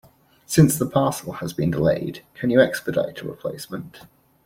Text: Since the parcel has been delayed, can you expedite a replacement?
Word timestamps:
Since 0.47 0.79
the 0.79 0.87
parcel 0.87 1.33
has 1.33 1.53
been 1.53 1.69
delayed, 1.69 2.23
can 2.33 2.49
you 2.49 2.59
expedite 2.59 3.21
a 3.21 3.27
replacement? 3.27 3.99